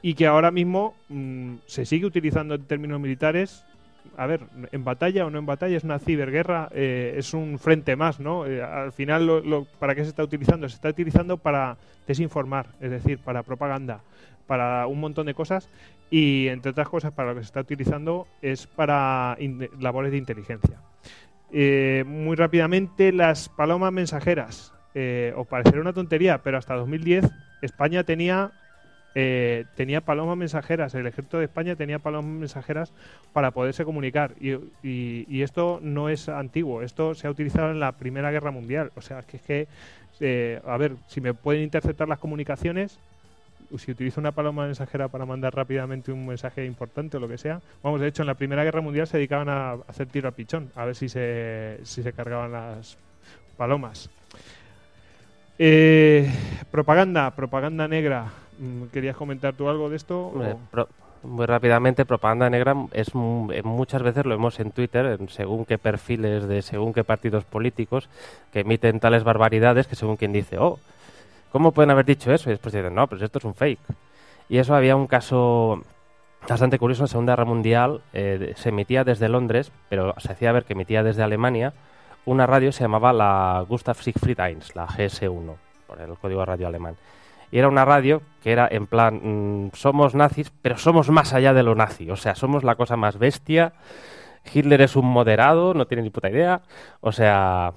[0.00, 3.64] y que ahora mismo mm, se sigue utilizando en términos militares.
[4.16, 7.96] A ver, en batalla o no en batalla, es una ciberguerra, eh, es un frente
[7.96, 8.46] más, ¿no?
[8.46, 10.68] Eh, al final, lo, ¿para qué se está utilizando?
[10.68, 14.02] Se está utilizando para desinformar, es decir, para propaganda,
[14.46, 15.68] para un montón de cosas
[16.08, 19.36] y, entre otras cosas, para lo que se está utilizando es para
[19.80, 20.80] labores de inteligencia.
[21.50, 24.75] Muy rápidamente, las palomas mensajeras.
[25.36, 27.24] Os parecerá una tontería, pero hasta 2010
[27.62, 28.52] España tenía
[29.18, 32.92] eh, tenía palomas mensajeras, el ejército de España tenía palomas mensajeras
[33.32, 34.34] para poderse comunicar.
[34.38, 38.92] Y, esto no es antiguo, esto se ha utilizado en la Primera Guerra Mundial.
[38.94, 39.68] O sea, que es que,
[40.20, 42.98] eh, a ver, si me pueden interceptar las comunicaciones,
[43.78, 47.62] si utilizo una paloma mensajera para mandar rápidamente un mensaje importante o lo que sea.
[47.82, 50.70] Vamos, de hecho, en la Primera Guerra Mundial se dedicaban a hacer tiro a pichón,
[50.74, 52.98] a ver si se, si se cargaban las
[53.56, 54.10] palomas.
[55.58, 56.30] Eh,
[56.70, 58.26] propaganda, propaganda negra.
[58.58, 60.32] Mm, ¿Querías comentar tú algo de esto?
[61.22, 66.46] muy rápidamente, propaganda negra es muchas veces lo vemos en Twitter, en según qué perfiles
[66.46, 68.08] de según qué partidos políticos
[68.52, 70.78] que emiten tales barbaridades que según quien dice, oh,
[71.50, 72.48] ¿cómo pueden haber dicho eso?
[72.48, 73.80] Y después dicen, no, pues esto es un fake.
[74.48, 75.82] Y eso había un caso
[76.48, 80.52] bastante curioso en la Segunda Guerra Mundial, eh, se emitía desde Londres, pero se hacía
[80.52, 81.72] ver que emitía desde Alemania,
[82.26, 86.66] una radio se llamaba la Gustav Siegfried 1, la GS1, por el código de radio
[86.66, 86.96] alemán.
[87.50, 91.54] Y era una radio que era en plan, mm, somos nazis, pero somos más allá
[91.54, 92.10] de lo nazi.
[92.10, 93.72] O sea, somos la cosa más bestia.
[94.52, 96.62] Hitler es un moderado, no tiene ni puta idea.
[97.00, 97.72] O sea,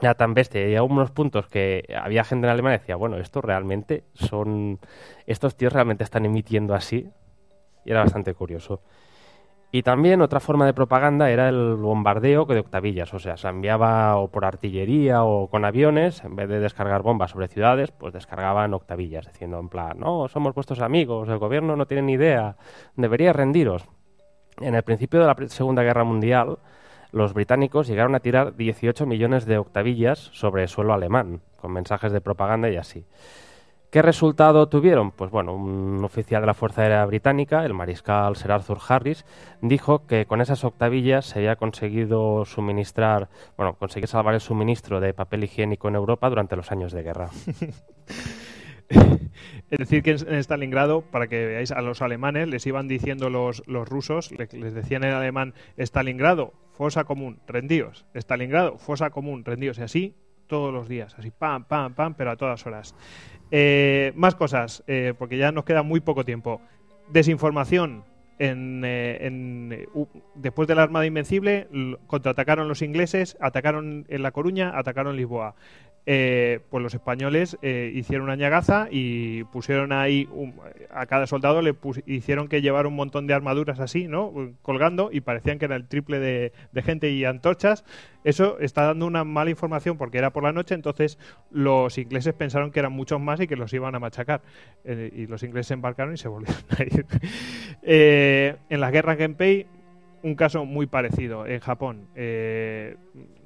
[0.00, 0.68] ya tan bestia.
[0.68, 4.78] Y a unos puntos que había gente en Alemania que decía, bueno, esto realmente son...
[5.26, 7.08] Estos tíos realmente están emitiendo así.
[7.84, 8.82] Y era bastante curioso.
[9.72, 14.16] Y también otra forma de propaganda era el bombardeo de octavillas, o sea, se enviaba
[14.16, 18.74] o por artillería o con aviones, en vez de descargar bombas sobre ciudades, pues descargaban
[18.74, 22.56] octavillas, diciendo en plan, no, somos vuestros amigos, el gobierno no tiene ni idea,
[22.96, 23.86] debería rendiros.
[24.60, 26.58] En el principio de la Segunda Guerra Mundial,
[27.12, 32.20] los británicos llegaron a tirar 18 millones de octavillas sobre suelo alemán, con mensajes de
[32.20, 33.06] propaganda y así.
[33.90, 35.10] ¿Qué resultado tuvieron?
[35.10, 39.24] Pues bueno, un oficial de la Fuerza Aérea Británica, el mariscal Sir Arthur Harris,
[39.62, 45.12] dijo que con esas octavillas se había conseguido suministrar, bueno, conseguir salvar el suministro de
[45.12, 47.30] papel higiénico en Europa durante los años de guerra.
[48.90, 53.60] es decir, que en Stalingrado, para que veáis, a los alemanes les iban diciendo los,
[53.66, 58.06] rusos, les decían en alemán, Stalingrado, fosa común, rendíos.
[58.14, 59.80] Stalingrado, fosa común, rendíos.
[59.80, 60.14] Y así
[60.50, 62.94] todos los días, así pam, pam, pam, pero a todas horas.
[63.50, 66.60] Eh, más cosas, eh, porque ya nos queda muy poco tiempo.
[67.08, 68.04] Desinformación.
[68.42, 69.86] En, eh,
[70.34, 71.68] después de la Armada Invencible,
[72.06, 75.56] contraatacaron los ingleses, atacaron en La Coruña, atacaron Lisboa.
[76.06, 80.28] Eh, pues los españoles eh, hicieron una ñagaza y pusieron ahí
[80.90, 84.32] a cada soldado le hicieron que llevar un montón de armaduras así, ¿no?
[84.62, 87.84] Colgando y parecían que era el triple de, gente y antorchas.
[88.24, 91.18] Eso está dando una mala información porque era por la noche, entonces
[91.50, 94.40] los ingleses pensaron que eran muchos más y que los iban a machacar.
[94.84, 97.06] Eh, y los ingleses embarcaron y se volvieron a ir.
[98.68, 99.66] en la guerra Genpei
[100.22, 102.08] un caso muy parecido en Japón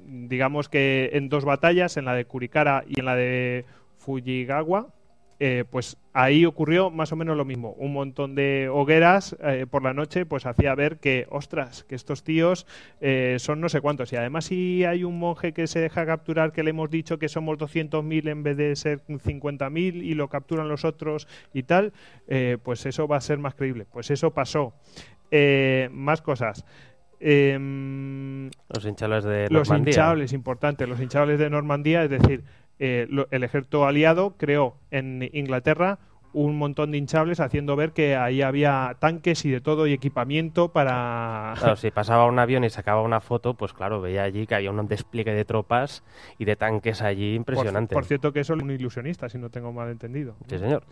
[0.05, 3.65] digamos que en dos batallas, en la de Kurikara y en la de
[3.97, 4.87] Fujigawa,
[5.37, 7.71] eh, pues ahí ocurrió más o menos lo mismo.
[7.73, 12.23] Un montón de hogueras eh, por la noche, pues hacía ver que, ostras, que estos
[12.23, 12.65] tíos
[13.01, 14.13] eh, son no sé cuántos.
[14.13, 17.27] Y además, si hay un monje que se deja capturar, que le hemos dicho que
[17.27, 21.91] somos 200.000 en vez de ser 50.000 y lo capturan los otros y tal,
[22.63, 23.85] pues eso va a ser más creíble.
[23.91, 24.73] Pues eso pasó.
[25.91, 26.65] más cosas.
[27.19, 29.59] Em, los hinchables de Normandía.
[29.59, 32.43] Los hinchables, importante, los hinchables de Normandía, es decir,
[32.79, 35.99] eh, el ejército aliado creó en Inglaterra
[36.35, 40.67] un montón de hinchables haciendo ver que ahí había tanques y de todo y equipamiento
[40.67, 41.53] para...
[41.57, 44.69] Claro, si pasaba un avión y sacaba una foto, pues claro, veía allí que había
[44.69, 46.03] un despliegue de tropas
[46.37, 47.95] y de tanques allí impresionante.
[47.95, 50.35] Por, cierto que eso es un ilusionista, si no tengo mal entendido.
[50.49, 50.83] Sí, señor.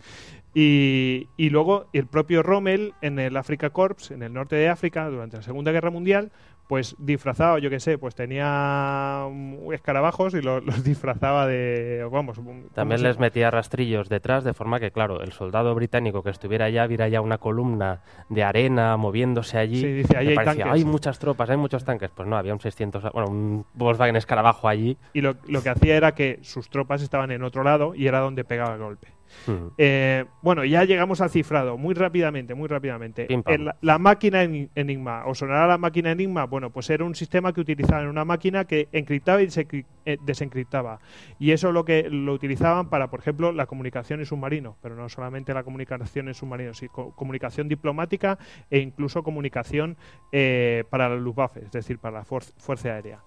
[0.54, 5.10] Y, y luego el propio Rommel en el Africa Corps, en el norte de África,
[5.10, 6.32] durante la Segunda Guerra Mundial,
[6.68, 9.26] pues disfrazado, yo qué sé, pues tenía
[9.72, 12.40] escarabajos y los, disfrazaba de, vamos...
[12.74, 16.86] También les metía rastrillos detrás, de forma que, claro, el soldado británico que estuviera allá
[16.86, 19.80] viera ya una columna de arena moviéndose allí.
[19.80, 22.10] Sí, dice, ahí hay parecía, hay muchas tropas, hay muchos tanques.
[22.14, 24.96] Pues no, había un 600, bueno, un Volkswagen escarabajo allí.
[25.12, 28.20] Y lo, lo que hacía era que sus tropas estaban en otro lado y era
[28.20, 29.08] donde pegaba el golpe.
[29.78, 33.26] Eh, bueno, ya llegamos al cifrado, muy rápidamente, muy rápidamente.
[33.80, 36.44] la máquina Enigma, ¿os sonará la máquina Enigma?
[36.46, 39.48] Bueno, pues era un sistema que utilizaban una máquina que encriptaba y
[40.04, 41.00] eh, desencriptaba.
[41.38, 45.08] Y eso lo que lo utilizaban para, por ejemplo, la comunicación en submarinos, pero no
[45.08, 48.38] solamente la comunicación en submarinos, sino comunicación diplomática
[48.70, 49.96] e incluso comunicación
[50.32, 53.20] eh, para la Luftwaffe, es decir, para la Fuerza Aérea.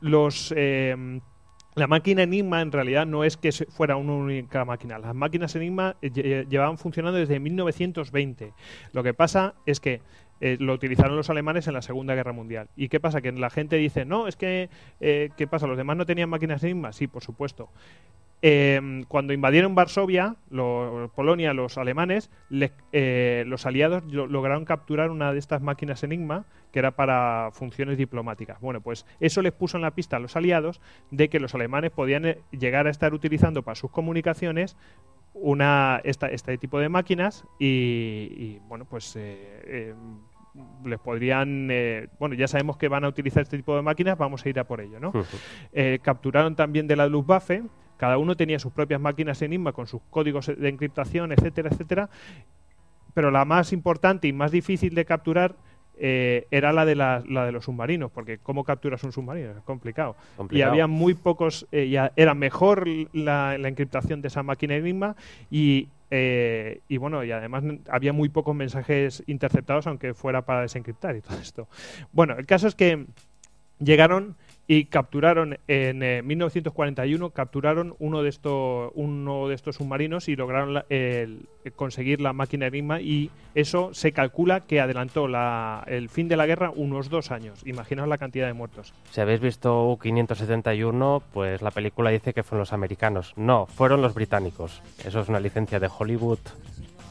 [0.00, 0.54] los
[1.74, 4.98] la máquina Enigma en realidad no es que fuera una única máquina.
[4.98, 8.52] Las máquinas Enigma eh, llevaban funcionando desde 1920.
[8.92, 10.00] Lo que pasa es que
[10.40, 12.68] eh, lo utilizaron los alemanes en la Segunda Guerra Mundial.
[12.76, 13.20] ¿Y qué pasa?
[13.20, 14.68] Que la gente dice, no, es que,
[15.00, 15.66] eh, ¿qué pasa?
[15.66, 16.92] ¿Los demás no tenían máquinas Enigma?
[16.92, 17.70] Sí, por supuesto.
[18.46, 20.36] Em, cuando invadieron Varsovia,
[21.14, 22.30] Polonia, los alemanes,
[22.92, 28.60] eh, los aliados lograron capturar una de estas máquinas Enigma que era para funciones diplomáticas.
[28.60, 31.90] Bueno, pues eso les puso en la pista a los aliados de que los alemanes
[31.92, 34.76] podían eh, llegar a estar utilizando para sus comunicaciones
[35.32, 40.18] una este tipo de máquinas y, bueno, pues eh, em,
[40.84, 41.68] les podrían,
[42.18, 44.64] bueno, ya sabemos que van a utilizar este tipo de máquinas, vamos a ir a
[44.64, 45.12] por ello, ¿no?
[46.02, 47.62] capturaron también de la Luftwaffe
[47.96, 52.10] cada uno tenía sus propias máquinas Enigma con sus códigos de encriptación, etcétera, etcétera.
[53.14, 55.54] Pero la más importante y más difícil de capturar
[55.96, 59.52] eh, era la de, la, de los submarinos, porque ¿cómo capturas un submarino?
[59.52, 60.16] Es complicado.
[60.50, 65.14] Y había muy pocos, eh, ya era mejor la, encriptación de esa máquina Enigma
[65.52, 71.14] y, eh, y bueno, y además había muy pocos mensajes interceptados, aunque fuera para desencriptar
[71.14, 71.68] y todo esto.
[72.12, 73.06] Bueno, el caso es que
[73.78, 80.36] llegaron y capturaron en 1941 eh, capturaron uno de estos uno de estos submarinos y
[80.36, 80.82] lograron
[81.76, 85.26] conseguir la máquina Enigma y eso se calcula que adelantó
[85.86, 87.62] el fin de la guerra unos dos años.
[87.66, 88.92] Imaginaos la cantidad de muertos.
[89.10, 93.32] Si habéis visto U571, pues la película dice que fueron los americanos.
[93.36, 94.82] No, fueron los británicos.
[95.04, 96.40] Eso es una licencia de Hollywood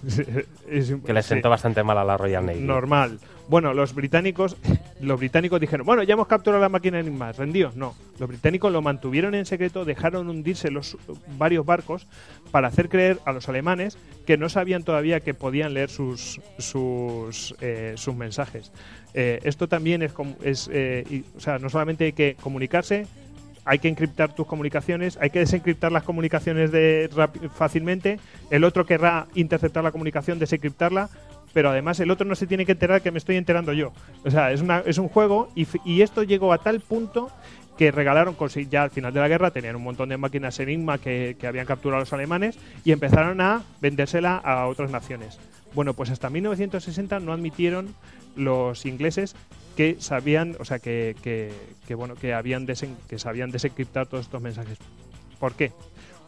[1.06, 2.60] que le sentó bastante mal a la Royal Navy.
[2.62, 3.20] Normal.
[3.50, 4.56] Bueno, los británicos,
[5.02, 7.76] los británicos dijeron, bueno, ya hemos capturado la máquina Enigma, rendidos.
[7.76, 10.98] No, los británicos lo mantuvieron en secreto, dejaron hundirse los
[11.38, 12.08] varios barcos
[12.52, 17.56] para hacer creer a los alemanes que no sabían todavía que podían leer sus sus,
[17.60, 18.72] eh, sus mensajes.
[19.14, 20.14] Eh, esto también es,
[20.44, 23.06] es eh, o sea, no solamente hay que comunicarse,
[23.66, 27.10] hay que encriptar tus comunicaciones, hay que desencriptar las comunicaciones de
[27.54, 31.10] fácilmente, el otro querrá interceptar la comunicación, desencriptarla,
[31.54, 33.94] pero además el otro no se tiene que enterar que me estoy enterando yo.
[34.26, 37.32] O sea, es, una, es un juego y, esto llegó a tal punto
[37.78, 38.36] que regalaron,
[38.70, 41.66] ya al final de la guerra, tenían un montón de máquinas Enigma que, que habían
[41.66, 45.40] capturado los alemanes y empezaron a vendérsela a otras naciones.
[45.74, 47.96] Bueno, pues hasta 1960 no admitieron
[48.36, 49.36] los ingleses
[49.76, 54.78] que sabían, o sea, que, que, bueno, que habían que sabían desencriptar todos estos mensajes.
[55.40, 55.72] ¿Por qué?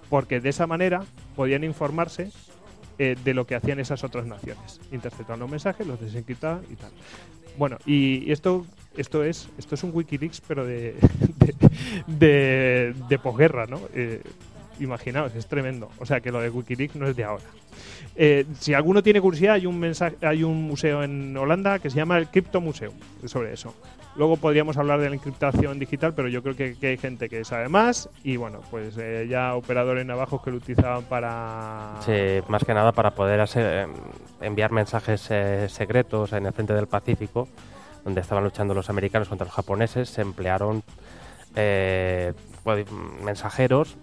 [0.10, 1.04] Porque de esa manera
[1.36, 2.32] podían informarse
[2.98, 4.80] eh, de lo que hacían esas otras naciones.
[4.92, 6.92] Interceptaban los mensajes, los desencriptaban y tal.
[7.58, 8.66] Bueno, y esto
[8.98, 10.96] esto es esto es un WikiLeaks pero de
[12.08, 13.82] de, de, posguerra, ¿no?
[13.94, 14.22] Eh,
[14.80, 15.90] imaginaos, es tremendo.
[16.00, 17.46] O sea que lo de Wikileaks no es de ahora.
[18.16, 21.98] Eh, si alguno tiene curiosidad, hay un, mensaje, hay un museo en Holanda que se
[21.98, 22.94] llama el Crypto Museo
[23.26, 23.74] sobre eso.
[24.16, 27.68] Luego podríamos hablar de la encriptación digital, pero yo creo que, hay gente que sabe
[27.68, 31.96] más y bueno, pues eh, ya operadores navajos que lo utilizaban para...
[32.06, 33.90] Sí, más que nada para poder hacer,
[34.40, 37.50] enviar mensajes eh, secretos en el frente del Pacífico,
[38.06, 40.82] donde estaban luchando los americanos contra los japoneses, se emplearon
[41.54, 42.86] pues,
[43.22, 43.98] mensajeros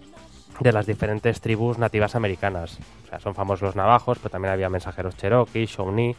[0.59, 2.79] de las diferentes tribus nativas americanas.
[3.05, 6.15] O sea, son famosos los navajos, pero también había mensajeros cherokee, shawnee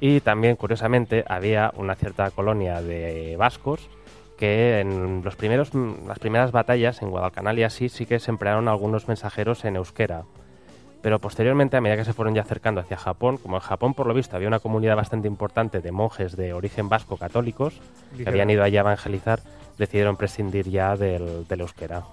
[0.00, 3.88] y también, curiosamente, había una cierta colonia de vascos
[4.36, 5.70] que en los primeros,
[6.06, 10.24] las primeras batallas en Guadalcanal y así sí que se emplearon algunos mensajeros en euskera.
[11.02, 14.06] Pero posteriormente, a medida que se fueron ya acercando hacia Japón, como en Japón por
[14.06, 17.80] lo visto había una comunidad bastante importante de monjes de origen vasco católicos
[18.16, 19.40] que habían ido allá a evangelizar,
[19.76, 22.04] decidieron prescindir ya del, euskera.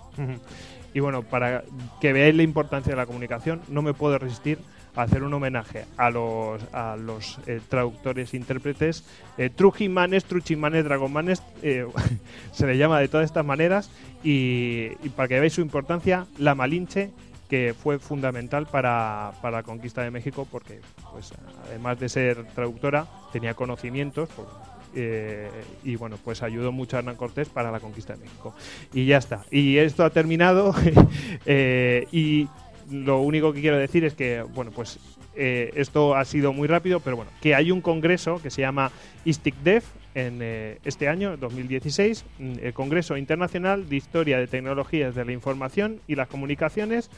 [0.93, 1.63] Y bueno, para
[1.99, 4.59] que veáis la importancia de la comunicación, no me puedo resistir
[4.95, 9.05] a hacer un homenaje a los, a los eh, traductores intérpretes.
[9.37, 11.85] Eh, Trujimanes, Truchimanes, Dragomanes, eh,
[12.51, 13.89] se le llama de todas estas maneras,
[14.23, 17.11] y, para que veáis su importancia, la Malinche
[17.49, 20.79] que fue fundamental para, para, la conquista de México porque
[21.11, 21.33] pues
[21.67, 24.47] además de ser traductora tenía conocimientos por,
[24.95, 25.49] eh,
[25.83, 28.53] y bueno, pues ayudó mucho a Hernán Cortés para la conquista de México.
[28.93, 29.45] Y ya está.
[29.51, 30.73] Y esto ha terminado
[31.45, 32.47] eh, y
[32.91, 34.99] lo único que quiero decir es que, bueno, pues
[35.35, 38.91] eh, esto ha sido muy rápido, pero bueno, que hay un congreso que se llama
[39.23, 45.23] ISTICDEF en eh, este año, 2016, mm, el Congreso Internacional de Historia de Tecnologías de
[45.23, 47.09] la Información y las Comunicaciones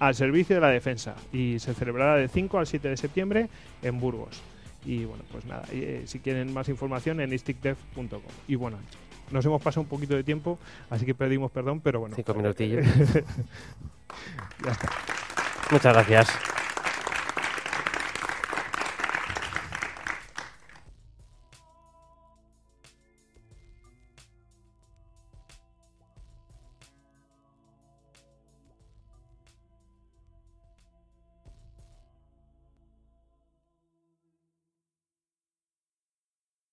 [0.00, 3.48] al servicio de la defensa y se celebrará del 5 al 7 de septiembre
[3.82, 4.42] en Burgos.
[4.84, 8.20] Y bueno, pues nada, eh, si quieren más información en isticdev.com.
[8.48, 8.78] Y bueno,
[9.30, 10.58] nos hemos pasado un poquito de tiempo,
[10.90, 12.14] así que pedimos perdón, pero bueno.
[12.16, 12.86] Cinco minutillos.
[14.64, 14.90] ya está.
[15.70, 16.28] Muchas gracias.